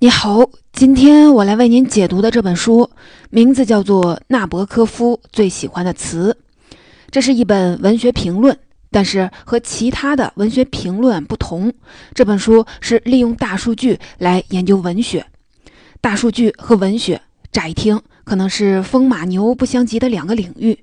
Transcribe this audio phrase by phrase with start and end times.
[0.00, 2.88] 你好，今天我来为您解读的这本书
[3.30, 6.36] 名字叫做《纳博科夫最喜欢的词》，
[7.10, 8.56] 这是一本文学评论，
[8.92, 11.72] 但是和其他的文学评论不同，
[12.14, 15.26] 这本书是利用大数据来研究文学。
[16.00, 17.20] 大数据和文学，
[17.50, 20.78] 乍一听可能是风马牛不相及的两个领域。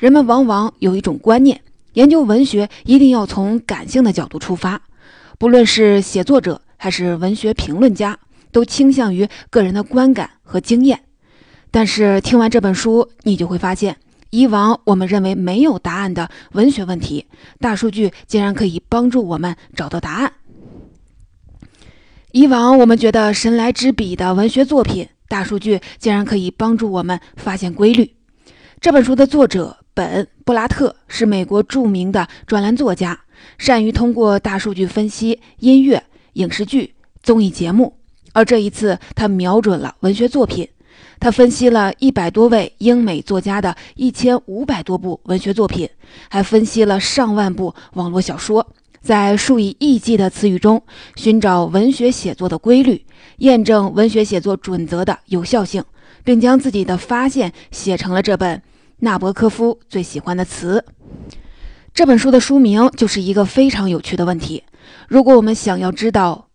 [0.00, 1.60] 人们往往有一种观念，
[1.92, 4.82] 研究文学一定要从感性的角度出发，
[5.38, 8.18] 不论是写作者还是文学评论家。
[8.52, 11.00] 都倾向于个人的观感和经验，
[11.70, 13.96] 但是听完这本书，你就会发现，
[14.30, 17.26] 以往我们认为没有答案的文学问题，
[17.60, 20.32] 大数据竟然可以帮助我们找到答案。
[22.32, 28.14] 以往我们觉得神来之笔的文学作品，大数据竟然可以帮助我们发现规律。
[28.80, 33.18] 这本书的作者本·布拉特是美国著名的专栏作家，
[33.56, 36.04] 善于通过大数据分析音乐、
[36.34, 37.97] 影视剧、综艺节目。
[38.38, 40.68] 而这一次，他瞄准了文学作品。
[41.18, 45.90] 他分析了一百多位英美作家的一千五百多部文学作品，
[46.28, 48.64] 还分析了上万部网络小说，
[49.00, 50.80] 在数以亿计的词语中
[51.16, 53.04] 寻找文学写作的规律，
[53.38, 55.82] 验证文学写作准则的有效性，
[56.22, 58.56] 并将自己的发现写成了这本
[59.00, 60.84] 《纳博科夫最喜欢的词》。
[61.92, 64.62] 这本书的书名就是一个非常有趣的问题。
[65.08, 66.44] 如果我们想要知道，《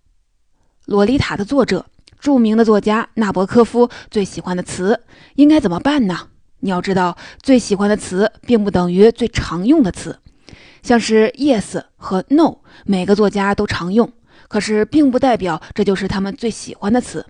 [0.86, 1.86] 洛丽塔》的作者，
[2.20, 5.02] 著名的作家纳博科夫最喜欢的词
[5.36, 6.28] 应该怎么办呢？
[6.60, 10.20] 你要知道，最喜欢的词并不等于最常用的词，
[10.82, 14.12] 像是 yes 和 no，每个作家都常用，
[14.48, 17.26] 可是并不代表这就是他们最喜欢的词。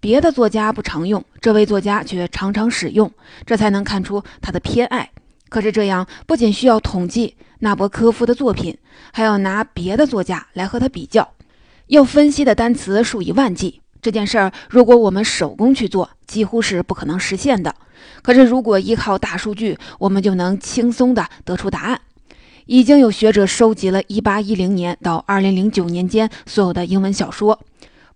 [0.00, 3.10] 别的作家不常用，这位作家却常常使用，
[3.46, 5.10] 这才能看出他的偏爱。
[5.48, 8.76] 可是这样不仅需要统计纳博科夫的作品，
[9.12, 11.32] 还要拿别的作家来和他比较。
[11.88, 17.74] 要分析的单词数以万计，这件事儿如果我们手工去做，几乎是不可能实现的。
[18.22, 22.00] 可是如果依靠大数据，我们就能轻松地得出答案。
[22.66, 27.60] 已经有学者收集了1810年到2009年间所有的英文小说，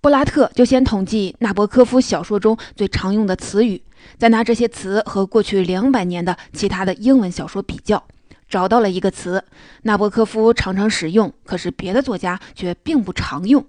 [0.01, 3.83] 布拉特就先统计纳博科夫小说中最常用的词语，
[4.17, 8.03] 再拿这些词和过去两百年的其他的英文小说比较。
[8.49, 9.45] 找到了一个词，
[9.83, 13.65] 纳博科夫常常使用，可是别的作家却并不常用。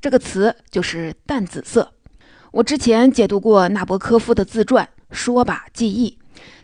[0.00, 1.92] 这个词就是“淡紫色”。
[2.52, 6.10] 我之前解读过纳博科夫的自传《说吧，记忆》。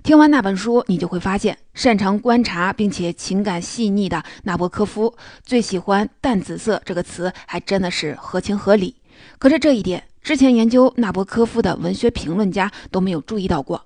[0.03, 8.97] 听完那本书，你就会发现，擅长观察并且情感细腻的纳博科夫最喜欢“淡紫色”这个词，还真的是合情合理。
[9.39, 13.85] 可是这一点，之前研究纳博科夫的文学评论家都没有注意到过。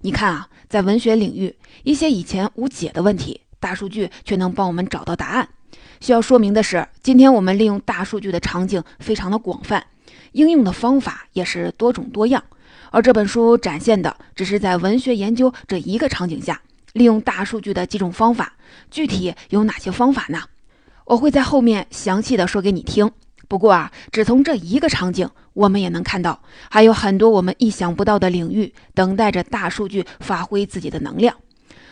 [0.00, 0.48] 你看啊。
[0.70, 1.52] 在文学领域，
[1.82, 5.48] 一些以前无解的问题，大数据却能帮我们找到答案。
[5.98, 9.84] 需要说明的是，今天我们利用大数据的场景非常的广泛，
[10.30, 12.40] 应用的方法也是多种多样。
[12.92, 16.62] 而这本书展现的只是在文学研究这一个场景下，
[16.92, 18.52] 利用大数据的几种方法。
[18.92, 20.40] 具体有哪些方法呢？
[21.04, 23.10] 我会在后面详细的说给你听。
[23.50, 26.40] 不过啊，只从这一个场景，我们也能看到，
[26.70, 31.34] 还有很多我们意想不到的领域等待着大数据发挥自己的能量。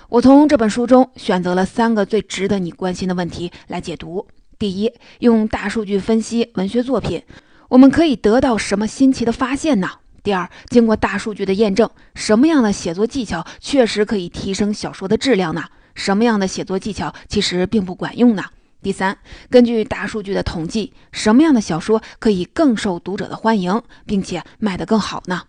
[0.08, 7.24] 我从这本书中选择了三个最值得你关心的问题来解读：第一，用大数据分析文学作品，
[7.68, 9.90] 我们可以得到什么新奇的发现呢？
[10.22, 15.64] 第二，经过大数据的验证，什么样的写作技巧确实可以提升小说的质量呢？
[15.96, 18.44] 什么样的写作技巧其实并不管用呢？
[18.80, 19.18] 第三，
[19.50, 25.42] 根据大数据的统计，什么样的小说可以更受读者的欢迎，并且卖得更好呢？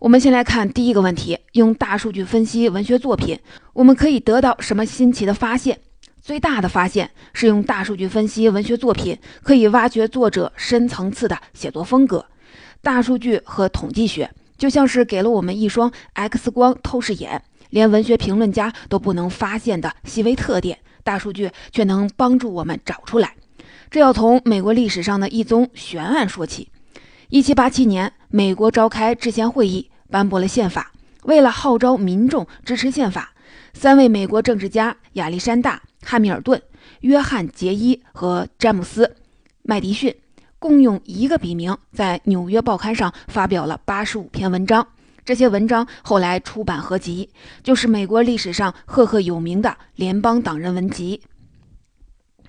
[0.00, 3.40] 我们先来看第一个问题：用大数据分析文学作品，
[3.72, 5.80] 我们可以得到什么新奇的发现？
[6.20, 12.26] 最大的发现是用大数据分析文学作品，可以挖掘作者深层次的写作风格。
[12.82, 20.78] 大数据和统计学就像是给了我们一双 X 光透视眼，连文学评论家都不能发现的细微特点。
[21.04, 23.36] 大数据却能帮助我们找出来，
[23.90, 26.70] 这要从美国历史上的一宗悬案说起。
[27.28, 30.90] 一七八七年，美国召开制宪会议，颁布了宪法。
[31.24, 33.32] 为了号召民众支持宪法，
[33.72, 36.60] 三位美国政治家亚历山大·汉密尔顿、
[37.00, 39.06] 约翰·杰伊和詹姆斯·
[39.62, 40.14] 麦迪逊
[40.58, 44.86] 共用一个笔名，在《纽约报刊》上发表了八十五篇文章。
[45.24, 47.30] 这些文章后来出版合集，
[47.62, 51.22] 就是美国历史上赫赫有名的《联邦党人文集》。《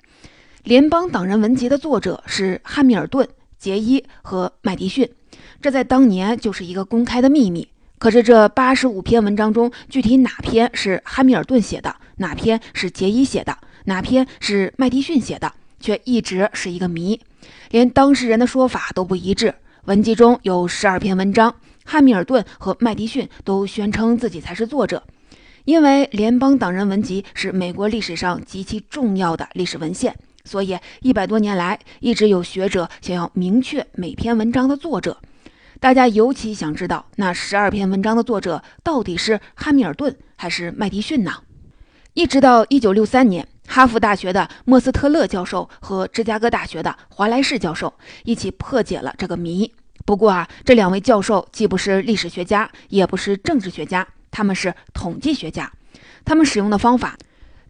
[0.64, 3.26] 联邦党人文集》的作者是汉密尔顿、
[3.58, 5.10] 杰伊和麦迪逊，
[5.62, 7.70] 这在当年就是一个公开的秘密。
[7.98, 17.22] 可是这八十五篇文章中，具体哪篇是汉密尔顿写的，哪篇是杰伊写的，哪篇是麦迪逊写的，却一直是一个谜。
[17.72, 19.56] 连当事人的说法都不一致。
[19.86, 21.56] 文集中有十二篇文章，
[21.86, 25.02] 汉密尔顿和麦迪逊都宣称自己才是作者。
[25.64, 35.18] 因为联邦党人文集是美国历史上极其重要的历史文献，所以一百多年来一直有学者想要明确每篇文章的作者。
[35.80, 41.32] 大家尤其想知道那十二篇文章的作者到底是汉密尔顿还是麦迪逊呢？
[42.14, 47.94] 一直到一九六三年，哈佛大学的莫斯特勒教授和芝加哥大学的华莱士教授
[48.24, 49.72] 一起破解了这个谜。
[50.06, 54.08] 不过啊，这两位教授既不是历史学家，也不是政治学家。
[54.30, 55.72] 他们是统计学家，
[56.24, 57.18] 他们使用的方法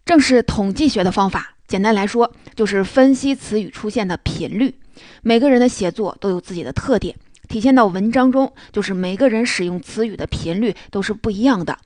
[0.04, 1.54] 正是统计学的方法。
[1.66, 4.74] 简单来说，就是分析词语出现的频率。
[5.22, 7.16] 每个人的写作都有自己的特点，
[7.48, 11.78] 体现到文章中，就是每个人使用词语的频率都是不一样的。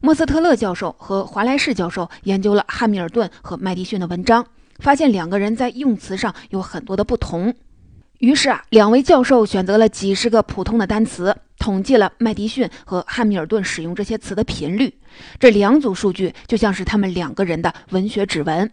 [0.00, 4.46] 莫斯特勒教授和华莱士教授研究了汉密尔顿和麦迪逊的文章，
[4.78, 7.54] 发现两个人在用词上有很多的不同。
[8.22, 14.94] 于是啊，两位教授选择了几十个普通的单词，统计了麦迪逊和汉密尔顿使用这些词的频率。
[15.40, 18.70] 这两组数据就像是他们两个人的文学指纹，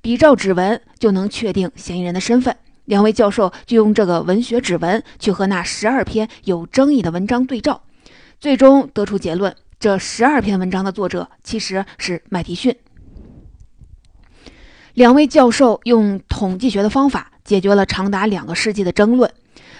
[0.00, 2.56] 比照指纹就能确定嫌疑人的身份。
[2.84, 7.82] 两位教授就用这个文学指纹去和那十二篇有争议的文章对照，
[8.38, 12.72] 最终得出结论：这十二篇文章的作者其实是麦迪逊。
[14.94, 17.31] 两位教授用统计学的方法。
[17.44, 19.30] 解决了长达两个世纪的争论。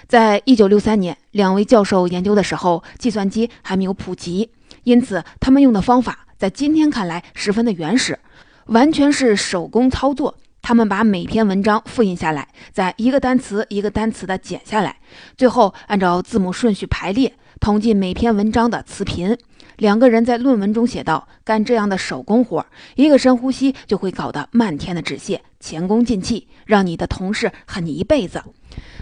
[0.09, 4.51] 在一九六三年，两位教授研究的时候，计算机还没有普及，
[4.85, 8.19] 因此他们用的方法在今天看来十分的原始，
[8.67, 10.37] 完全是手工操作。
[10.61, 14.97] 他们把每篇文章复印下来，再一个单词一个单词的剪下来，
[15.37, 19.37] 最后按照字母顺序排列，统计每篇文章的词频。
[19.83, 22.65] 两个人在论文中写道：“干这样的手工活，
[22.95, 28.41] 一个深呼吸就会搞得漫天的纸屑，前功尽弃，让你的同事恨你一辈子。”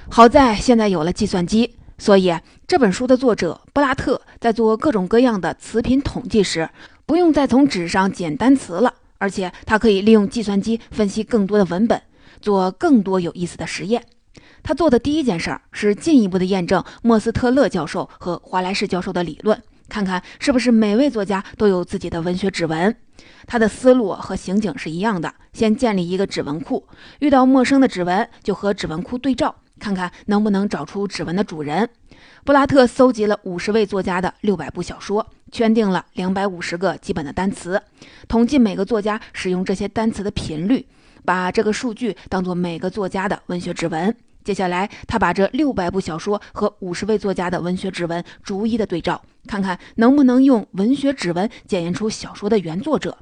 [0.08, 2.34] 好在现在有了计算机，所以
[2.66, 6.70] 这本书的作者布拉特在做各种各样的词频统计时，
[7.04, 12.00] 不用再从纸上剪单词了，而且他可以利用计算机分析更多的文本，
[12.40, 14.02] 做更多有意思的实验。
[14.62, 19.62] 他做的第一件事儿是进一步的验证莫斯特勒教授和华莱士教授的理论。
[19.90, 22.96] 看看是不是每位作家都有自己的文学指纹？
[23.46, 26.86] 他的思路和刑警是一样的，先建立一个指纹库，
[27.18, 31.90] 遇到陌生的指纹就和指纹库对照，看看能不能找出指纹的主人。
[32.44, 37.82] 布拉特搜集了五十位作家的六百部小说，圈定了两百五十个基本的单词，
[38.28, 40.86] 统计每个作家使用这些单词的频率，
[41.24, 44.14] 把这个数据当做每个作家的文学指纹。
[44.42, 53.18] 接下来，他把这六百部小说和五十位作家的文学指纹逐一的对照，看看能不能用文学指纹检验出小说的原作者。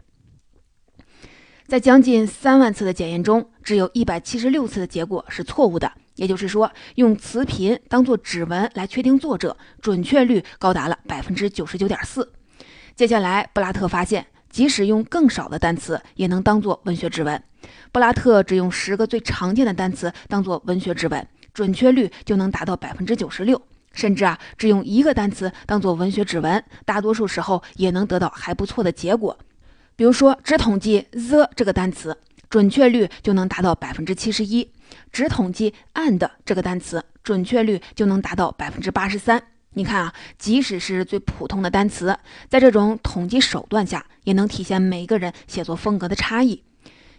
[1.67, 12.33] 在将近三万次的检验中，只有一百七十六次的结果是错误的，也就是说，用词频当做指纹来确定作者，准确率高达了百分之九十九点四。
[12.97, 14.27] 接下来，布拉特发现。
[14.51, 17.41] 即使用更少的单词，也能当做文学指纹。
[17.93, 23.61] 布拉特只用十个最常见的单词当做文学指纹，准确率就能达到百分之九十六。
[23.93, 29.37] 甚至啊，只用一个单词当做文学指纹，大多数时候也能得到还不错的结果。
[29.97, 32.17] 比如说，只统计 the 这个单词，
[32.49, 34.69] 准确率就能达到百分之七十一；
[35.11, 39.43] 只统计 and 这个单词，准确率就能达到百分之八十三。
[39.75, 42.17] 你看啊，即使是最普通的单词，
[42.49, 46.63] 在这种统计手段下，也能体现每个人写作风格的差异。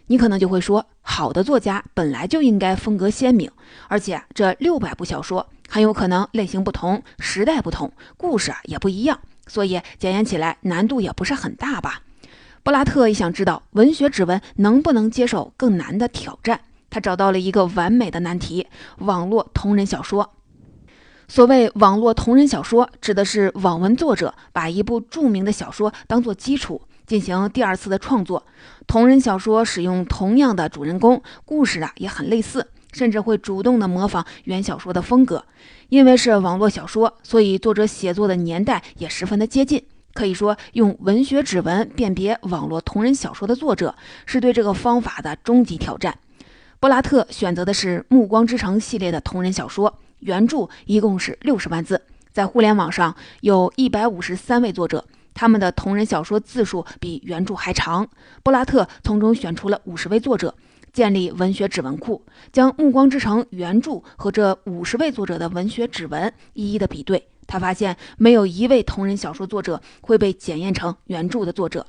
[0.06, 3.50] 你可能就会说，好的作家本来就应该风格鲜明，
[3.88, 12.02] 而且这六百部小说很有可能类型不同、时代不同、故事啊也不一样，所以检验起来难度也不是很大吧？
[12.64, 16.60] 布拉特也想知道文学指纹能不能接受更难的挑战，
[16.90, 18.66] 他找到了一个完美的难题：
[18.98, 20.34] 网络同人小说。
[21.28, 28.44] 所谓网络同人小说，指的是网文作者把一部著名的小说当做基础进行第二次的创作。
[28.88, 35.44] 同人小说使用同样的主人公，故事啊也很类似，甚至会主动的模仿原小说的风格。
[35.88, 39.82] 因为是网络小说，所以作者写作的年代也十分的接近。
[40.12, 43.94] 可以说，用文学指纹辨别网络同人小说的作者，
[44.26, 46.18] 是对这个方法的终极挑战。
[46.80, 49.98] 布拉特选择的是《暮光之城》系列的同人小说。
[50.20, 58.06] 原著一共是六十万字，在互联网上有一百五十三位作者，他们的同人小说字数比原著还长。
[58.42, 60.54] 布拉特从中选出了五十位作者，
[60.92, 67.28] 建立文学指纹库，将《暮光之城》原著和这五十位作者的文学指纹一一的比对。
[67.46, 71.84] 他发现没有一位同人小说作者会被检验成原著的作者。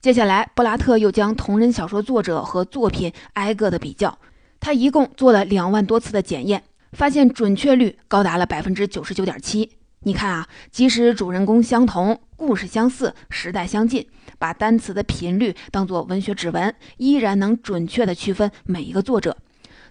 [0.00, 4.18] 接下来，布拉特又将同人小说作者和作品挨个的比较。
[4.60, 9.70] 他一共做了两万多次的检验，发现准确率高达了百分之九十九点七。
[10.00, 14.06] 你看啊，即使主人公相同，故事相似，时代相近，
[14.38, 19.36] 把单词的频率当作文学指纹，依然能准确地区分每一个作者。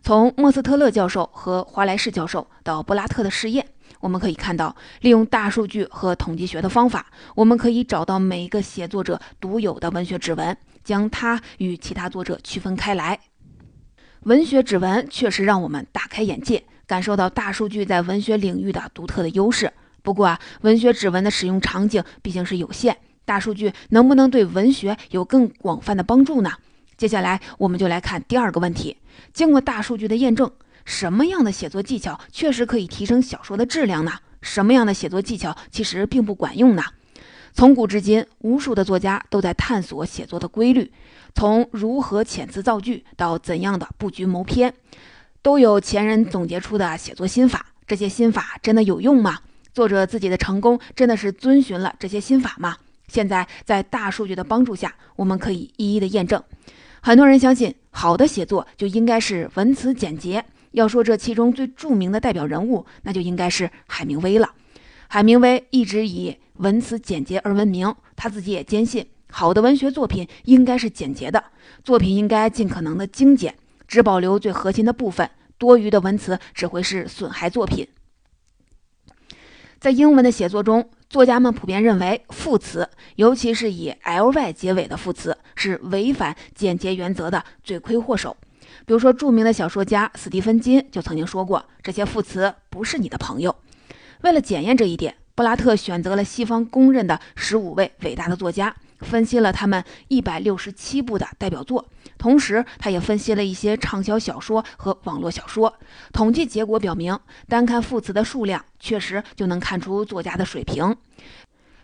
[0.02, 3.66] 从莫斯特勒教授和华莱士教授到布拉特的试验，
[4.00, 13.20] 我们可以看到，利用大数据和统计学的方法，我们可以找到每一个写作者独有的文学指纹，将它与其他作者区分开来。
[14.26, 19.74] 文学指纹确实让我们大开眼界，感受到大数据在文学领域的独特的优势。
[20.04, 26.52] 不过啊，文学指纹的使用场景毕竟是有限，大数据能不能对文学有更广泛的帮助呢？
[26.96, 28.96] 接下来我们就来看第二个问题：
[29.34, 30.50] 经过大数据的验证，
[30.86, 34.14] 什么样的写作技巧确实可以提升小说的质量呢？
[34.42, 36.84] 什么样的写作技巧其实并不管用呢？
[37.54, 40.92] 从古至今，无数的作家都在探索写作的规律，
[41.34, 44.74] 从如何遣词造句到怎样的布局谋篇，
[45.42, 47.66] 都有前人总结出的写作心法。
[47.88, 49.40] 这些心法真的有用吗？
[49.74, 52.78] 作者自己的成功真的是遵循了这些心法吗？
[53.08, 56.42] 现在在大数据的帮助下，我们可以一一的验证。
[57.02, 60.44] 很多人相信，好的写作就应该是文辞简洁。
[60.72, 64.54] 要说这其中最著名的代表人物，那就应该是海明威了。
[65.08, 71.42] 海明威一直以文辞简洁而闻名，他自己也坚信，好的文学作品应该是简洁的，
[71.84, 73.56] 作品应该尽可能的精简，
[73.88, 77.88] 只保留最核心的部分，多余的文辞只会是损害作品。
[79.80, 88.36] 在英文的写作中，作家们普遍认为副词，尤其是以 ly 结尾的副词，是违反简洁原则的罪魁祸首。
[88.86, 93.56] 比如说，著名的小说家斯蒂芬金就曾经说过：“这些副词不是你的朋友。”
[94.22, 98.76] 为了检验这一点，布拉特选择了西方公认的十五位伟大的作家。
[99.00, 101.88] 分析了他们一百六十七部的代表作，
[102.18, 105.74] 同时他也分析了一些畅销小说和网络小说。
[106.14, 110.96] 统计结果表明，单看副词的数量，确实就能看出作家的水平。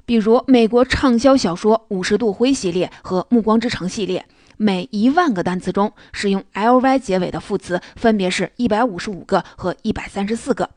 [0.06, 4.25] 比如，美国畅销小说《五十度灰》系列和《暮光之城》系列，
[4.58, 10.72] 每一万个单词中使用 ly 结尾的副词分别是一百五十五个和一百三十四个。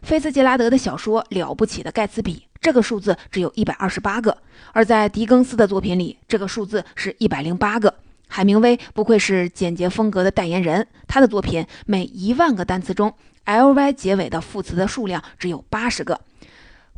[0.00, 2.46] 菲茨杰拉德的小说《了不起的盖茨比》。
[2.64, 4.38] 这个数字只有一百二十八个，
[4.72, 7.94] 而在狄更斯的作品里，这个数字是一百零八个。
[8.26, 13.12] 海明威不愧是简洁风格的代言人，他的作品每一万个单词中
[13.44, 16.18] ，ly 结尾的副词的数量只有八十个。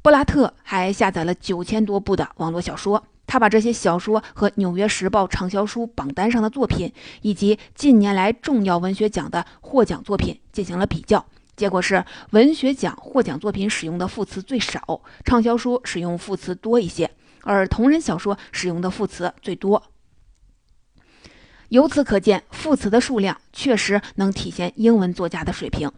[0.03, 6.93] 布拉特还下载了九千多部的网络小说，他把这些小说和《纽约时报》畅销书榜单上的作品，
[7.23, 11.27] 以及近年来重要文学奖的获奖作品进行了比较。
[11.57, 17.11] 结果是，文学奖获奖作品使用的副词最少，畅销书使用副词多一些，
[17.45, 19.83] 而同人小说使用的副词最多。
[21.71, 25.91] 由此可见，副词的数量确实能体现英文作家的水平。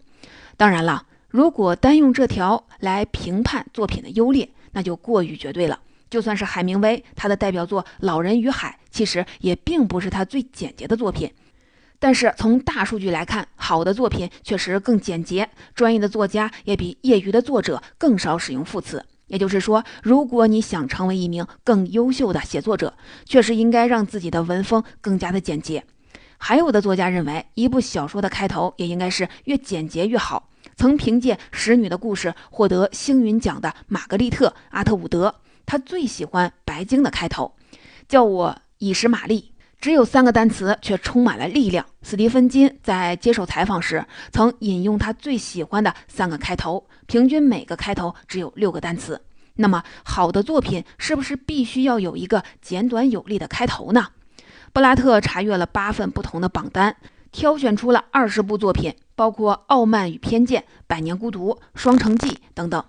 [0.57, 5.81] 当然了，如果单用这条来评判作品的优劣，那就过于绝对了。
[6.09, 11.31] 就算是海明威，他的代表作《老人与海》其实也并不是他最简洁的作品。
[11.99, 19.05] 但是从大数据来看，好的作品确实更简洁，专业的作家也比业余的作者更少使用副词。
[19.27, 22.95] 也就是说，如果你想成为一名更优秀的写作者，
[23.27, 25.85] 确实应该让自己的文风更加的简洁。
[26.39, 30.49] 还有的作家认为，一部小说的开头也应该是越简洁越好。
[30.77, 35.35] 曾凭借《使女的故事》获得星云奖的玛格丽特·阿特伍德，
[35.67, 37.57] 他最喜欢《白鲸》的开头，
[38.09, 39.53] 叫我以实玛丽。
[39.81, 41.87] 只有三个单词，却充满了力量。
[42.03, 49.21] 斯蒂芬金在接受采访时曾引用他最喜欢的三个开头，平均每个开头只有六个单词。
[49.55, 54.09] 那么，好的作品是不是必须要有一个简短有力的开头呢？
[54.73, 56.97] 布拉特查阅了八份不同的榜单，
[57.31, 62.85] 挑选出了二十部作品，包括《傲慢与偏见》《百年孤独》《双城记》等等。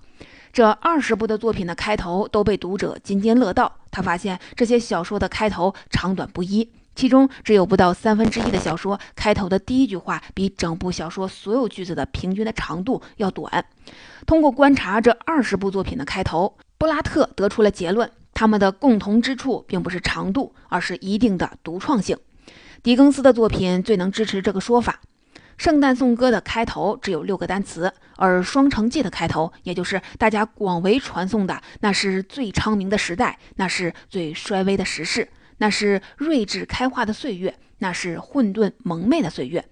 [0.51, 3.71] 这二十部的作品的开头都被读者津津乐道。
[3.91, 6.67] 他发现这些小说的开头长短不一。
[6.99, 13.63] 其中只有不到三分之一的小说开头的第一句话比整部小说所有句子的平均的长度要短。
[14.27, 22.17] 通过观察这二十部作品的开头，布拉特得出了结论：他们的共同之处并不是长度，而是一定的独创性。
[22.83, 24.99] 狄更斯的作品最能支持这个说法。
[25.55, 35.29] 《圣诞颂歌》的开头只有六个单词，而《双城记》的开头，也就是大家广为传颂的“那是最昌明的时代，那是最衰微的时事”。
[35.59, 39.63] 那是睿智开化的岁月，那是混沌蒙昧的岁月。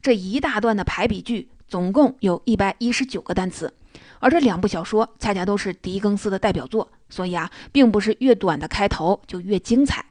[0.00, 3.72] 这一大段的排比句总共有一百一十九个单词，
[4.18, 10.04] 而这两部小说恰恰都是狄更斯的代表作，所以啊，并不是越短的开头就越精彩。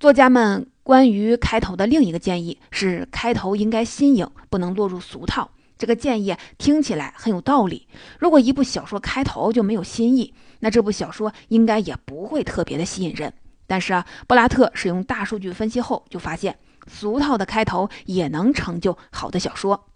[0.00, 5.50] 作家们关于开头的另一个建议是，开头应该新颖，不能落入俗套。
[5.76, 7.86] 这个建议听起来很有道理。
[8.18, 13.32] 如果一部小说开头就没有新意，那这部小说应该也不会特别的吸引人。
[13.66, 19.86] 但是啊，布拉特使用大数据分析后，就发现俗套的开头也能成就好的小说。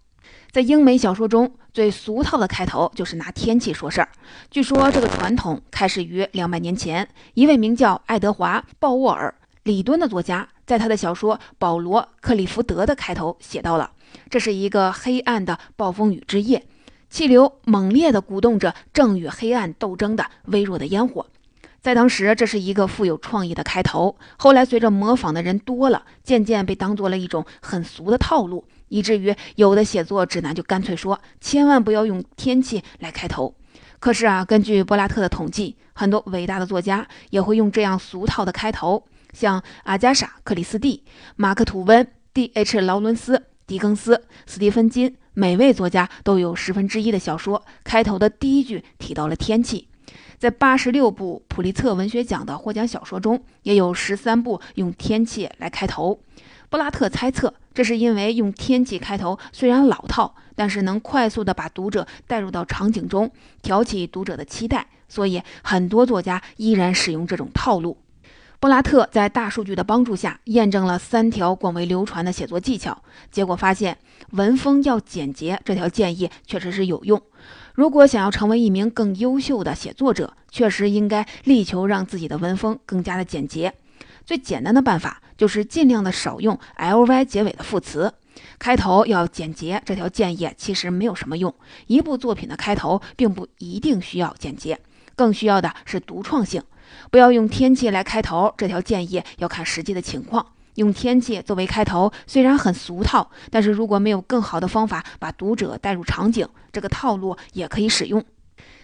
[0.51, 4.09] 在英美小说中最俗套的开头就是拿天气说事儿。
[4.49, 9.33] 据说这个传统开始于两百年前，一位名叫爱德华·鲍沃尔·
[9.63, 13.91] 里敦的作家，在他的小说《保罗·克利福德》的开头写到了
[14.29, 16.65] ：“这是一个黑暗的暴风雨之夜，
[17.09, 21.27] 气流猛烈地鼓动着正与黑暗斗争的微弱的烟火。”
[21.81, 24.17] 在当时，这是一个富有创意的开头。
[24.37, 33.55] 后来，随着模仿的人多了，渐渐被当做了一种很俗的套路，以至于有的写作指南就干脆说：“千万不要用天气来开头。”
[33.99, 41.03] 可是啊，根据柏拉特的统计，很多伟大的作家也会用这样俗套的开头，像阿加莎·克里斯蒂、
[41.35, 42.79] 马克·吐温、D.H.
[42.81, 49.88] 劳伦斯、狄更斯、斯蒂芬金，每位作家都有十分之一的小说开头的第一句提到了天气。
[50.37, 56.19] 在八十六部普利策文学奖的获奖小说中，也有十三部用天气来开头。
[56.69, 67.97] 布拉特猜测，这是因为用天气开头虽然老套，但是能快速地把读者带入到场景中，挑起读者的期待，所以很多作家依然使用这种套路。
[68.59, 73.01] 布拉特在大数据的帮助下，验证了三条广为流传的写作技巧，
[73.31, 73.97] 结果发现
[74.31, 77.19] 文风要简洁这条建议确实是有用。
[77.79, 83.73] 如果想要成为一名更优秀的写作者，确实应该力求让自己的文风更加的简洁。
[84.25, 88.13] 最简单的办法就是尽量的少用 ly 结尾的副词，
[88.59, 89.81] 开头要简洁。
[89.85, 91.55] 这条建议其实没有什么用。
[91.87, 94.77] 一部作品的开头并不一定需要简洁，
[95.15, 96.61] 更需要的是独创性。
[97.09, 100.45] 不要用天气来开头，这条建议要看实际的情况。
[100.79, 108.23] 用天气作为开头，虽然很俗套，但是如果没有更好的方法把读者带入场景，这个套路也可以使用。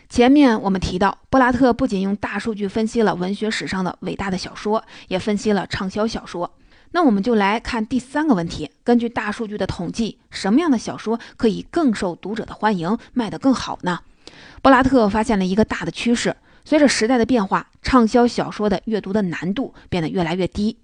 [0.10, 6.52] 前面我们提到，布拉特不仅用大数据分析了文学史上的伟大的小说，也分析了畅销小说。
[6.92, 14.02] 那我们就来看第三个问题：根据大数据的统计，什么样的小说可以更受读者的欢迎，卖得更好呢？
[14.62, 20.78] 布拉特发现了一个大的趋势：随着时代的变化，畅销小说的阅读的难度变得越来越低。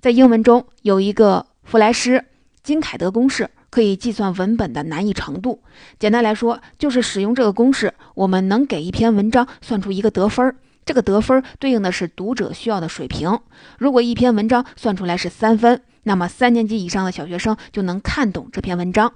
[0.00, 2.24] 在英文中有一个弗莱施
[2.62, 5.60] 金凯德公式，可以计算文本的难易程度。
[5.98, 10.56] 简单来说，就是使用这个公式，我们能给一篇文章算出一个得分儿。
[10.86, 13.40] 这个得分儿对应的是读者需要的水平。
[13.78, 19.12] 如果一篇文章算出来是三分，那么三年级以上的小学生就能看懂这篇文章。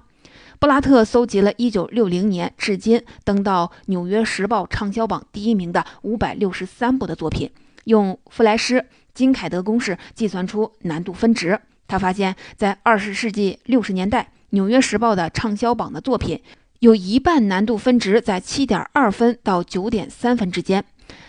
[0.57, 7.51] 布拉特搜集了1960年至今登到《纽约时报》畅销榜第一名的563部的作品，
[7.85, 8.85] 用弗莱施。
[9.19, 16.41] 金凯德公式计算出难度分值，他发现，在二十世纪六十年代，《纽约时报》的畅销榜的作品
[16.79, 20.81] 有一半难度分值在七点二分到九点三分之间。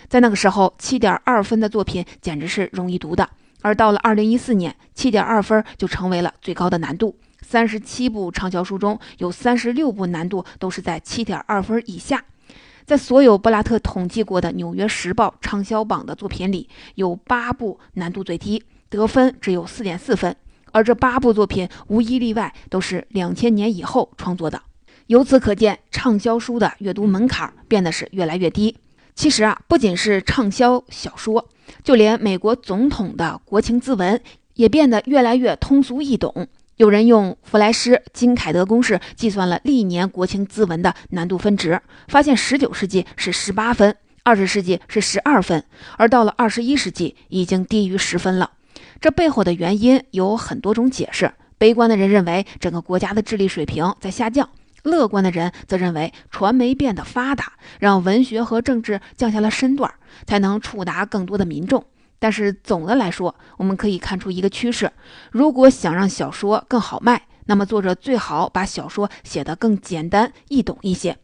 [0.06, 3.28] 在那个时候，七点二分的作品简直是容易读的，
[3.60, 7.16] 而到了二零一四年，七点二分就成为了最高的难度。
[7.42, 12.24] 三十七部畅销书中有三十六部难度都是在七点二分以下。
[12.90, 20.34] 在所有布拉特统计过的《纽约时报》畅销榜的作品里，有八部难度最低，得分只有四点四分。
[20.72, 24.60] 而这八部作品无一例外都是两千年以后创作的。
[25.06, 28.76] 由此可见，畅销书的阅读门槛变得是越来越低。
[29.14, 31.46] 其实啊，不仅是畅销小说，
[31.84, 34.20] 就连美国总统的国情咨文
[34.54, 36.48] 也变得越来越通俗易懂。
[36.80, 45.62] 有人用弗莱施金凯德公式计算了历年国情咨文的难度分值，发现十九世纪是十八分，二十世纪是十二分，
[45.98, 48.52] 而到了二十一世纪已经低于十分了。
[48.98, 51.30] 这背后的原因有很多种解释。
[51.58, 54.48] 悲观的人认为整个国家的智力水平在下降，
[54.82, 59.92] 乐观的人则认为传媒变得发达，让文学和政治降下了身段，
[60.26, 61.84] 才能触达更多的民众。
[62.20, 64.92] 但是总的来说，我们可以看出一个趋势：
[65.32, 71.16] 如果想让小说更好卖，那么作者最好把小说写得更简单易懂一些。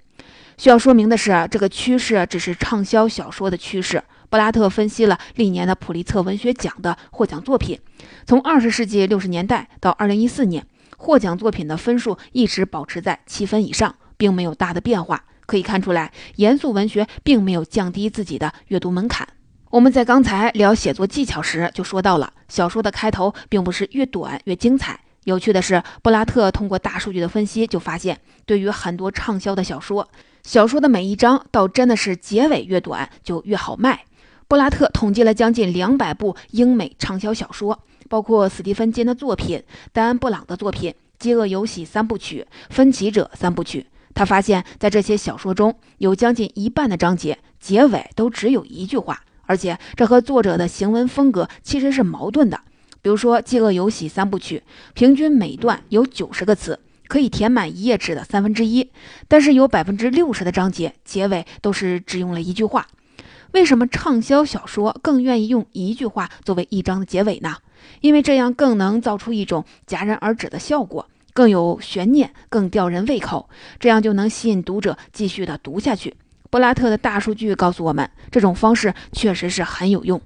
[0.56, 4.02] 需要说明的是，这个趋势只是畅销小说的趋势。
[4.28, 7.78] 布拉特分析了历年的普利策文学奖的获奖作品，
[8.26, 15.24] 从二十世纪六十年代到二零一四年，获奖作品的分数一直保持在七分以上，并没有大的变化。
[15.44, 19.28] 可以看出来，严肃文学并没有降低自己的阅读门槛。
[19.76, 24.98] 我们在刚才聊写作技巧时就说到了，小说的开头并不是越短越精彩。
[25.24, 30.08] 有趣的是，布拉特通过大数据的分析，就发现，对于很多畅销的小说，
[30.42, 34.04] 小说的每一章倒真的是结尾越短就越好卖。
[34.48, 39.62] 布拉特统计了将近两百部英美畅销小说，包括斯蒂芬金的作品、
[39.92, 43.80] 丹·布朗的作品《饥饿游戏三部曲》《分歧者三部曲》。
[44.14, 52.60] 他发现，在这些小说中有将近一半的章节结尾都只有一句话，而且这和作者的行文风格其实是矛盾的。
[53.02, 58.90] 比如说，《饥饿游戏三部曲》平均每段有九十个词，可以填满一页纸的三分之一，
[59.28, 62.88] 但是有百分之六十的章节结尾都是只用了一句话。
[63.52, 67.56] 为什么畅销小说更愿意用一句话作为一章的结尾呢？
[68.00, 76.14] 因为这样更能造出一种戛然而止的效果，更有悬念，更吊人胃口，这样就能吸引读者继续的读下去。
[76.50, 80.20] 布拉特的大数据告诉我们，这种方式确实是很有用。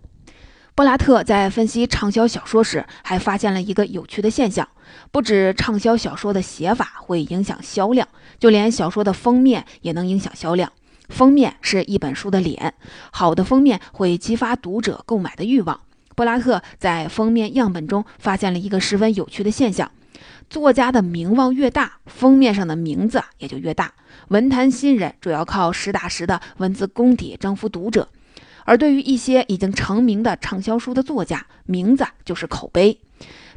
[0.74, 4.66] 布拉特在分析畅销小说时，还发现了一个有趣的现象：
[5.10, 8.06] 不止畅销小说的写法会影响销量，
[8.38, 10.72] 就连小说的封面也能影响销量。
[11.08, 12.72] 封面是一本书的脸，
[13.10, 15.80] 好的封面会激发读者购买的欲望。
[16.14, 19.90] 布拉特在封面样本中发现了一个十分有趣的现象：
[20.50, 23.94] 作家的名望越大，封面上的名字也就越大。
[24.28, 28.08] 文坛新人主要靠实打实的文字功底征服读者，
[28.64, 32.98] 而对于一些已经成名的畅销书的作家，名字就是口碑。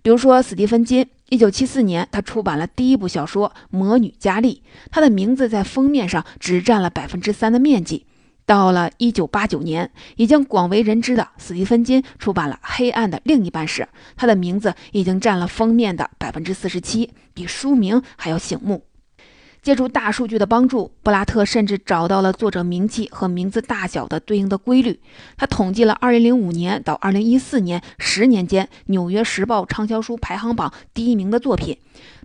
[0.04, 8.06] 比如说，斯蒂芬金，一九七四年，他出版了第一部小说《魔女佳丽》，他的名字在封面上只占了百分之三的面积。
[8.46, 18.86] 到了一九八九年，已经广为人知的斯蒂芬金出版了《黑暗的另一半》时，他的名字已经占了封面的百分之四十七，比书名还要醒目。
[19.62, 25.00] 借助大数据的帮助，布拉特甚至找到了作者名气和名字大小的对应的规律。
[25.38, 31.78] 他统计了2005年到2014年十年间《纽约时报》畅销书排行榜第一名的作品。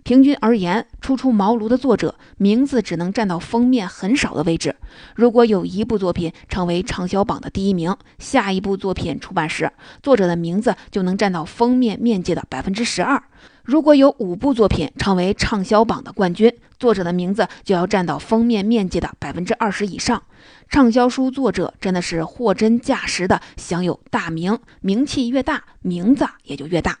[0.03, 4.75] 平均而言，初出茅庐的作者名字只能占到封面很少的位置。
[5.15, 13.21] 如果有一部作品成为畅销榜的第一名，下一部作品出版时，作者的名字就能占到封面面积的百分之十二。
[13.63, 20.23] 如果有五部作品成为畅销榜的冠军，作者的名字就要占到封面面积的百分之二十以上。
[20.69, 26.97] 畅销书作者真的是货真价实的享有大名，名气越大，名字也就越大。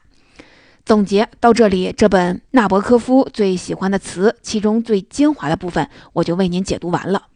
[0.89, 7.27] 总结到这里，这本纳博科夫最喜欢的词，其中最精华的部分，我就为您解读完了。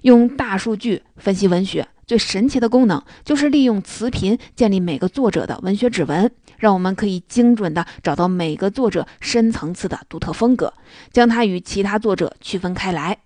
[0.00, 1.86] 用大数据分析文学。
[2.06, 10.72] 最神奇的功能就是利用词频建立每个作者的文学指纹，让我们可以精准地找到每个作者深层次的独特风格，
[11.12, 13.18] 将它与其他作者区分开来。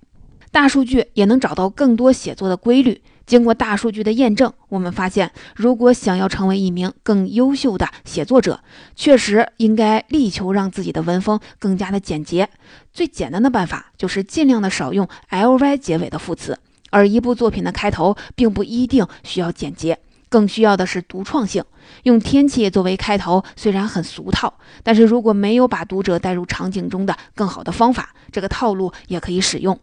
[0.51, 3.01] 大数据也能找到更多写作的规律。
[3.27, 8.61] 经过大数据的验证，我们发现，如果想要成为一名更优秀的写作者，
[8.95, 12.49] 确实应该力求让自己的文风更加的简洁。
[12.93, 16.57] 最简单的办法就是尽量的少用 ly 结尾的副词。
[16.91, 21.65] 而一部作品的开头并不一定需要简洁，更需要的是独创性。
[22.05, 29.79] 用天气作为开头虽然很俗套，但是如果没有把读者带入场景中的更好的方法，这个套路也可以使用。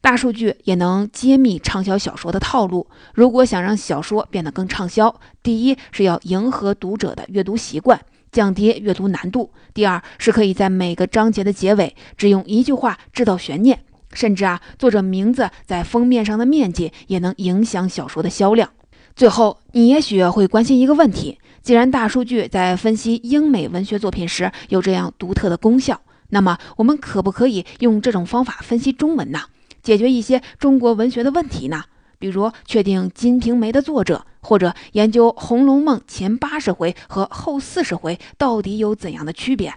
[0.00, 2.86] 大数据也能揭秘畅销小说的套路。
[3.14, 13.80] 如果想让小说变得更畅销，第一是要迎合读者的阅读习惯，降低阅读难度；第二是可以在每个章节的结尾只用一句话制造悬念。
[14.12, 18.70] 甚至啊，作者名字在封面上的面积也能影响小说的销量。
[19.14, 29.40] 最后，你也许会关心一个问题：既然大数据在分析英美文学作品时有这样独特的功效，那么我们可不可以用这种方法分析中文呢？
[29.86, 31.84] 解决一些中国文学的问题呢？
[32.18, 39.72] 比如确定《金瓶梅》的作者，或者研究《红楼梦》前八十回和后四十回到底有怎样的区别？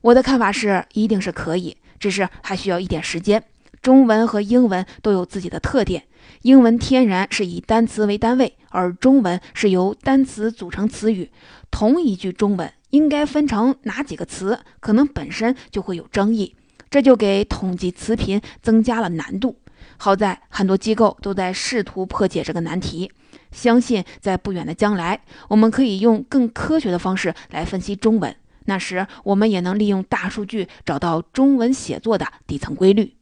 [0.00, 3.44] 我的看法是，一定是可以，只是还需要一点时间。
[3.82, 6.04] 中文和英文都有自己的特点，
[6.40, 11.30] 英文天然是以单词为单位，而中文是由单词组成词语。
[11.70, 16.54] 同一句中文应该分成哪几个词，可能本身就会有争议，
[16.94, 19.56] 这就给统计词频增加了难度。
[19.96, 23.10] 好在很多机构都在试图破解这个难题，
[23.50, 33.16] 相信在不远的将来，我们可以用更科学的方式来分析中文，那时我们也能利用大数据找到中文写作的底层规律。